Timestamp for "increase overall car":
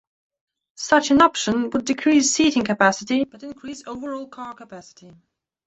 3.43-4.55